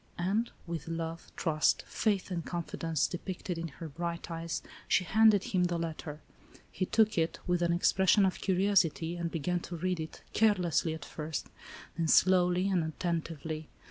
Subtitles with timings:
[0.17, 5.43] And, with love, trust, faith and confi dence depicted in her bright eyes, she handed
[5.43, 6.21] him the letter.
[6.71, 11.05] He took it, with an expression of curiosity, and began to read it, carelessly at
[11.05, 11.49] first,
[11.99, 13.69] then slowly and attentively.